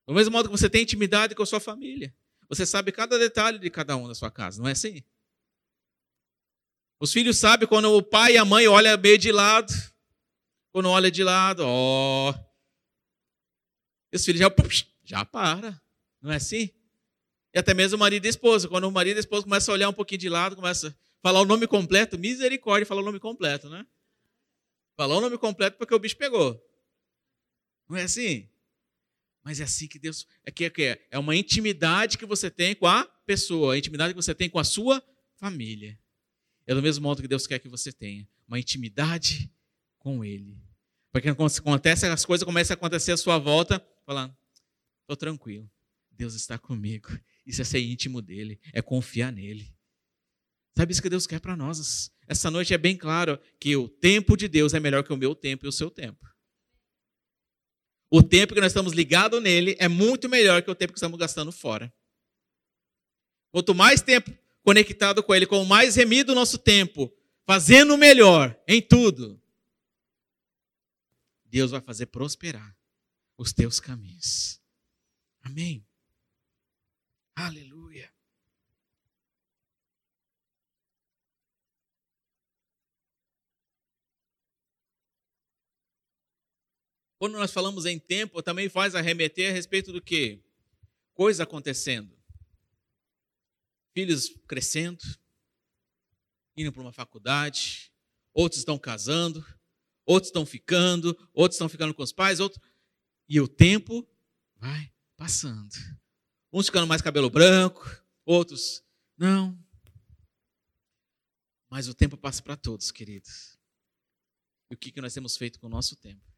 [0.07, 2.13] Do mesmo modo que você tem intimidade com a sua família,
[2.49, 5.03] você sabe cada detalhe de cada um da sua casa, não é assim?
[6.99, 9.73] Os filhos sabem quando o pai e a mãe olham meio de lado.
[10.71, 12.33] Quando olha de lado, ó.
[14.13, 14.49] Os filhos já,
[15.03, 15.81] já para.
[16.21, 16.69] Não é assim?
[17.53, 18.69] E até mesmo o marido e a esposa.
[18.69, 20.93] Quando o marido e a esposa começam a olhar um pouquinho de lado, começa a
[21.21, 23.85] falar o nome completo, misericórdia, falar o nome completo, né?
[24.95, 26.57] Falar o nome completo porque o bicho pegou.
[27.93, 28.49] Não é assim?
[29.43, 30.25] Mas é assim que Deus.
[30.43, 34.21] É que é, é uma intimidade que você tem com a pessoa, a intimidade que
[34.21, 35.03] você tem com a sua
[35.35, 35.99] família.
[36.65, 39.51] É do mesmo modo que Deus quer que você tenha uma intimidade
[39.99, 40.57] com Ele.
[41.11, 44.35] Porque quando acontece, as coisas começam a acontecer à sua volta, falando,
[45.01, 45.69] estou tranquilo,
[46.09, 47.09] Deus está comigo.
[47.45, 49.71] Isso é ser íntimo dele, é confiar nele.
[50.75, 52.11] Sabe isso que Deus quer para nós?
[52.27, 55.35] Essa noite é bem claro que o tempo de Deus é melhor que o meu
[55.35, 56.32] tempo e o seu tempo.
[58.15, 61.17] O tempo que nós estamos ligados nele é muito melhor que o tempo que estamos
[61.17, 61.91] gastando fora.
[63.49, 67.11] Quanto mais tempo conectado com Ele, com mais remido o nosso tempo,
[67.43, 69.41] fazendo o melhor em tudo,
[71.45, 72.77] Deus vai fazer prosperar
[73.35, 74.61] os teus caminhos.
[75.41, 75.83] Amém.
[77.35, 78.13] Aleluia.
[87.23, 90.43] Quando nós falamos em tempo, também faz arremeter a respeito do quê?
[91.13, 92.13] Coisa acontecendo.
[93.93, 95.01] Filhos crescendo,
[96.57, 97.93] indo para uma faculdade,
[98.33, 99.39] outros estão casando,
[100.05, 102.61] outros estão ficando, outros estão ficando com os pais, outros...
[103.29, 104.05] e o tempo
[104.57, 105.71] vai passando.
[106.51, 108.83] Uns ficando mais cabelo branco, outros
[109.17, 109.57] não.
[111.69, 113.57] Mas o tempo passa para todos, queridos.
[114.69, 116.32] E o que, nós temos feito com o nosso tempo?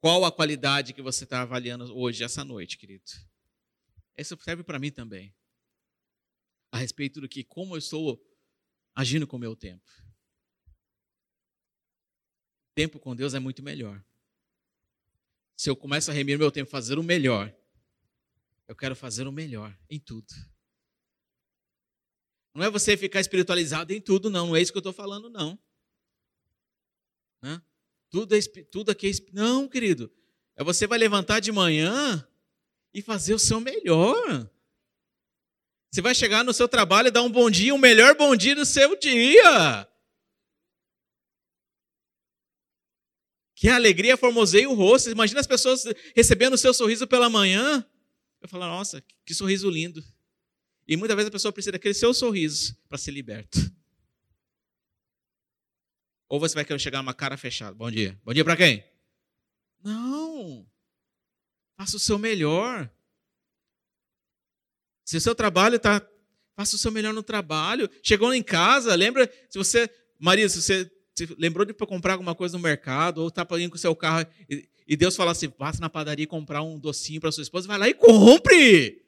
[0.00, 3.04] Qual a qualidade que você está avaliando hoje, essa noite, querido?
[4.16, 5.34] Isso serve para mim também.
[6.72, 8.18] A respeito do que, como eu estou
[8.94, 9.86] agindo com o meu tempo.
[12.74, 14.02] Tempo com Deus é muito melhor.
[15.54, 17.54] Se eu começo a remir meu tempo, fazer o melhor,
[18.66, 20.32] eu quero fazer o melhor em tudo.
[22.54, 24.46] Não é você ficar espiritualizado em tudo, não.
[24.48, 25.58] Não é isso que eu estou falando, não.
[27.42, 27.62] Né?
[28.10, 28.40] Tudo, é,
[28.70, 29.12] tudo aqui é.
[29.32, 30.12] Não, querido.
[30.56, 32.26] É você vai levantar de manhã
[32.92, 34.50] e fazer o seu melhor.
[35.90, 38.54] Você vai chegar no seu trabalho e dar um bom dia, o melhor bom dia
[38.54, 39.88] do seu dia.
[43.54, 45.10] Que alegria formoseie o rosto.
[45.10, 45.84] Imagina as pessoas
[46.14, 47.84] recebendo o seu sorriso pela manhã.
[48.40, 50.02] Eu falo, nossa, que sorriso lindo.
[50.88, 53.58] E muitas vezes a pessoa precisa daquele seu sorriso para ser liberto.
[56.30, 57.74] Ou você vai querer chegar uma cara fechada.
[57.74, 58.16] Bom dia.
[58.24, 58.84] Bom dia para quem?
[59.82, 60.64] Não.
[61.76, 62.88] Faça o seu melhor.
[65.04, 66.00] Se o seu trabalho está.
[66.54, 67.90] Faça o seu melhor no trabalho.
[68.00, 69.28] Chegou em casa, lembra?
[69.48, 69.90] Se você.
[70.20, 73.76] Maria, se você se lembrou de comprar alguma coisa no mercado, ou está indo com
[73.76, 77.32] o seu carro, e, e Deus fala assim: passa na padaria comprar um docinho para
[77.32, 79.04] sua esposa, vai lá e compre.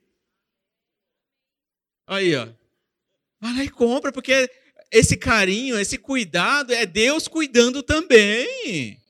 [2.05, 2.49] Aí, ó.
[3.41, 4.51] Vai lá e compra, porque
[4.93, 9.01] esse carinho, esse cuidado, é Deus cuidando também.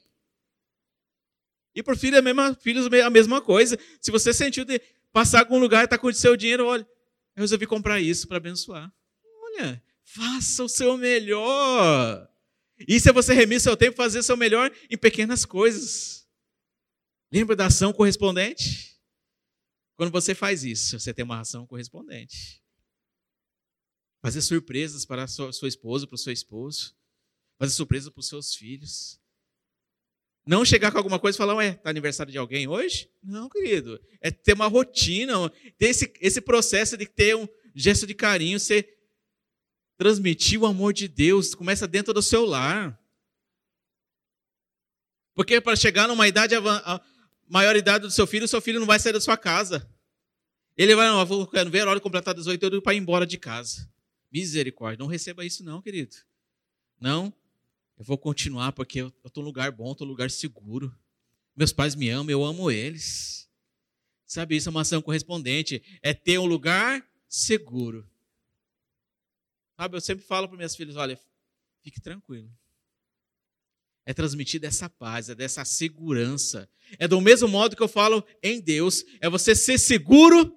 [1.75, 2.57] E por filho, a mesma,
[3.05, 3.77] a mesma coisa.
[4.01, 4.81] Se você sentiu de
[5.13, 6.87] passar algum lugar e está com o seu dinheiro, olha,
[7.35, 8.93] eu resolvi comprar isso para abençoar.
[9.25, 12.29] Olha, faça o seu melhor.
[12.87, 16.29] Isso é você remir seu tempo, fazer seu melhor em pequenas coisas.
[17.33, 19.01] Lembra da ação correspondente?
[19.97, 22.62] Quando você faz isso, você tem uma ação correspondente.
[24.23, 26.95] Fazer surpresas para a sua, sua esposa, para o seu esposo.
[27.59, 29.21] Fazer surpresas para os seus filhos.
[30.47, 33.11] Não chegar com alguma coisa e falar, ué, tá aniversário de alguém hoje?
[33.23, 34.01] Não, querido.
[34.21, 35.35] É ter uma rotina,
[35.79, 38.89] ter esse, esse processo de ter um gesto de carinho, você
[39.97, 42.99] transmitir o amor de Deus, começa dentro do seu lar.
[45.35, 47.01] Porque para chegar numa idade, a
[47.49, 49.89] maior idade do seu filho, o seu filho não vai sair da sua casa.
[50.77, 53.39] Ele vai, não, vou ver a hora de completar 18 anos para ir embora de
[53.39, 53.89] casa.
[54.33, 55.03] Misericórdia.
[55.03, 56.17] Não receba isso, não, querido.
[56.99, 57.33] Não,
[57.99, 60.97] eu vou continuar porque eu estou num lugar bom, estou num lugar seguro.
[61.55, 63.49] Meus pais me amam, eu amo eles.
[64.25, 65.83] Sabe, isso é uma ação correspondente.
[66.01, 68.09] É ter um lugar seguro.
[69.77, 71.21] Sabe, eu sempre falo para minhas filhas: olha,
[71.83, 72.51] fique tranquilo.
[74.05, 76.69] É transmitir dessa paz, é dessa segurança.
[76.99, 80.57] É do mesmo modo que eu falo em Deus, é você ser seguro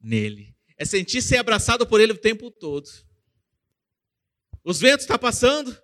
[0.00, 0.55] nele.
[0.76, 2.88] É sentir ser abraçado por ele o tempo todo.
[4.62, 5.76] Os ventos estão tá passando,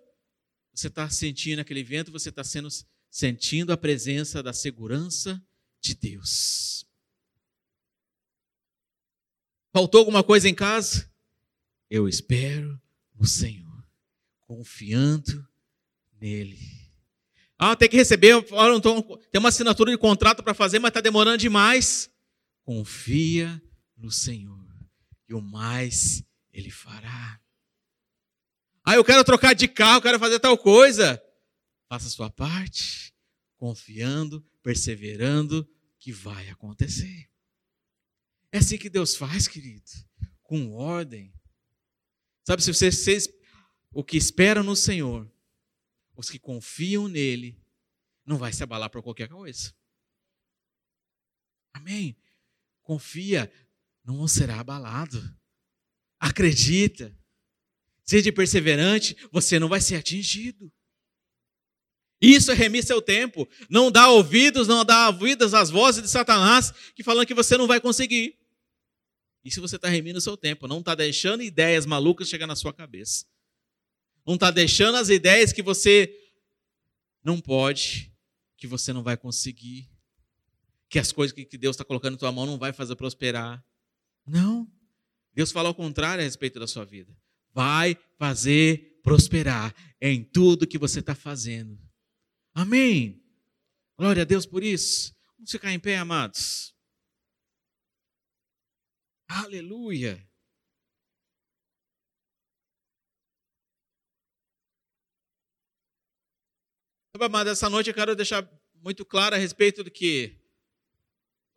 [0.75, 2.69] você está sentindo aquele vento, você está sendo
[3.11, 5.41] sentindo a presença da segurança
[5.81, 6.87] de Deus.
[9.73, 11.11] Faltou alguma coisa em casa?
[11.91, 12.81] Eu espero
[13.15, 13.85] no Senhor,
[14.41, 15.47] confiando
[16.21, 16.59] nele.
[17.59, 18.35] Ah, tem que receber,
[19.31, 22.11] tem uma assinatura de contrato para fazer, mas está demorando demais.
[22.65, 23.63] Confia
[23.97, 24.62] no Senhor,
[25.33, 26.23] e o mais
[26.53, 27.41] Ele fará.
[28.85, 31.23] Ah, eu quero trocar de carro, quero fazer tal coisa.
[31.89, 33.15] Faça a sua parte,
[33.57, 35.67] confiando, perseverando,
[35.99, 37.31] que vai acontecer.
[38.51, 39.91] É assim que Deus faz, querido,
[40.43, 41.33] com ordem.
[42.47, 43.29] Sabe, se vocês,
[43.91, 45.31] o que esperam no Senhor,
[46.15, 47.59] os que confiam nele,
[48.27, 49.75] não vai se abalar por qualquer coisa.
[51.73, 52.17] Amém?
[52.83, 53.51] Confia,
[54.05, 55.21] não será abalado.
[56.19, 57.17] Acredita.
[58.05, 60.73] Seja perseverante, você não vai ser atingido.
[62.21, 63.49] Isso é remir seu tempo.
[63.69, 67.67] Não dá ouvidos, não dá ouvidas às vozes de Satanás que falam que você não
[67.67, 68.39] vai conseguir.
[69.45, 70.69] Isso você está remindo seu tempo.
[70.69, 73.27] Não está deixando ideias malucas chegar na sua cabeça.
[74.25, 76.17] Não está deixando as ideias que você
[77.25, 78.13] não pode,
[78.57, 79.91] que você não vai conseguir,
[80.89, 83.65] que as coisas que Deus está colocando na tua mão não vai fazer prosperar.
[84.27, 84.71] Não.
[85.35, 87.17] Deus fala ao contrário a respeito da sua vida
[87.53, 91.79] vai fazer prosperar em tudo que você está fazendo.
[92.55, 93.23] Amém?
[93.99, 95.15] Glória a Deus por isso.
[95.37, 96.75] Vamos ficar em pé, amados.
[99.29, 100.29] Aleluia.
[107.21, 110.41] Amado, essa noite eu quero deixar muito claro a respeito do que?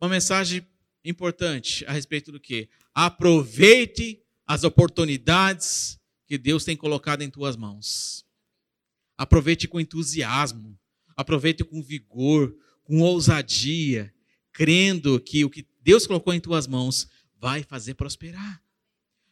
[0.00, 0.64] Uma mensagem
[1.08, 2.68] importante a respeito do que?
[2.94, 8.24] Aproveite as oportunidades que Deus tem colocado em tuas mãos.
[9.16, 10.78] Aproveite com entusiasmo,
[11.16, 14.12] aproveite com vigor, com ousadia,
[14.52, 18.62] crendo que o que Deus colocou em tuas mãos vai fazer prosperar.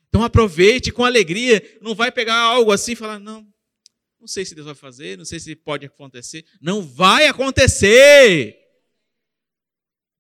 [0.09, 3.47] Então aproveite com alegria, não vai pegar algo assim e falar, não,
[4.25, 6.47] não sei se Deus vai fazer, não sei se pode acontecer.
[6.61, 8.64] Não vai acontecer.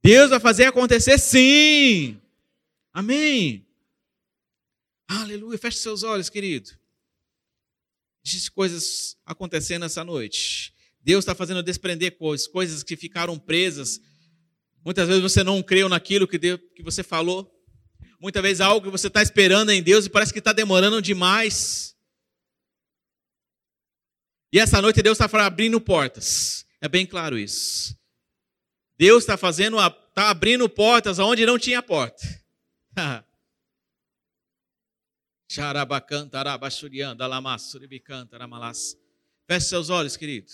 [0.04, 2.20] Deus vai fazer acontecer sim.
[2.92, 3.66] Amém.
[5.08, 5.56] Aleluia.
[5.56, 6.72] Feche seus olhos, querido.
[8.22, 10.74] Existem coisas acontecendo essa noite.
[11.00, 13.98] Deus está fazendo desprender coisas, coisas que ficaram presas.
[14.84, 17.50] Muitas vezes você não creu naquilo que, Deus, que você falou.
[18.20, 21.96] Muitas vezes algo que você está esperando em Deus e parece que está demorando demais.
[24.52, 26.66] E essa noite Deus está abrindo portas.
[26.78, 27.96] É bem claro isso.
[28.96, 32.22] Deus está fazendo, está abrindo portas onde não tinha porta.
[36.32, 38.36] Arabachurianda, lamassuribicanta.
[39.46, 40.50] Feche seus olhos, querido.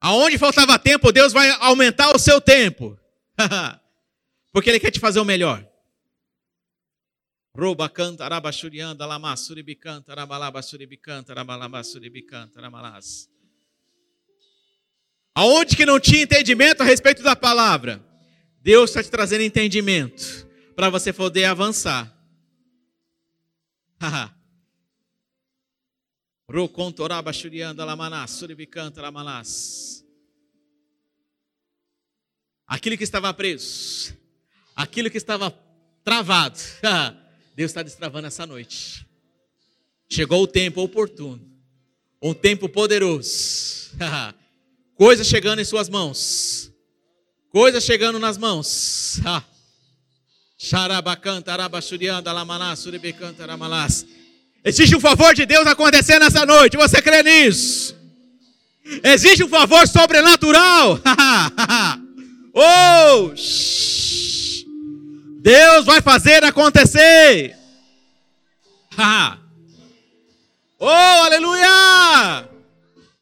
[0.00, 2.98] Aonde faltava tempo, Deus vai aumentar o seu tempo.
[4.52, 5.66] Porque Ele quer te fazer o melhor.
[7.54, 13.28] Roba canta, arabachurianda, lamassuribicanta, arabalabassuribicanta, arabalabassuribicanta, aramalas.
[15.34, 18.04] Aonde que não tinha entendimento a respeito da palavra,
[18.60, 22.12] Deus está te trazendo entendimento para você poder avançar.
[32.66, 34.14] Aquilo que estava preso,
[34.76, 35.50] aquilo que estava
[36.04, 36.58] travado,
[37.54, 39.06] Deus está destravando essa noite.
[40.10, 41.40] Chegou o tempo oportuno,
[42.20, 43.92] um tempo poderoso,
[45.02, 46.70] coisas chegando em suas mãos,
[47.50, 49.20] coisas chegando nas mãos.
[50.56, 54.06] Xarabacanta, arabachurianda, lamaná, suribicanta, aramalás.
[54.64, 56.76] Existe um favor de Deus acontecendo nessa noite.
[56.76, 57.96] Você crê nisso?
[59.02, 61.00] Existe um favor sobrenatural.
[62.54, 63.34] oh!
[65.40, 67.56] Deus vai fazer acontecer.
[70.78, 70.86] oh,
[71.24, 72.51] aleluia!